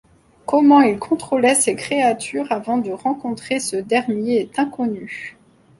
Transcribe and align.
Comment 0.47 0.81
il 0.81 0.97
contrôlait 0.97 1.53
ses 1.53 1.75
créatures 1.75 2.51
avant 2.51 2.79
de 2.79 2.89
rencontrer 2.91 3.59
ce 3.59 3.75
dernier 3.75 4.37
est 4.39 4.57
inconnu. 4.57 5.37